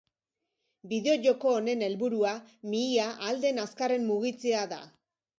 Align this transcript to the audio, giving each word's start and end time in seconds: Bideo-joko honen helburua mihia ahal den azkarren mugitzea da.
Bideo-joko 0.91 1.51
honen 1.57 1.83
helburua 1.87 2.31
mihia 2.71 3.05
ahal 3.11 3.43
den 3.43 3.65
azkarren 3.65 4.07
mugitzea 4.07 4.65
da. 4.73 4.81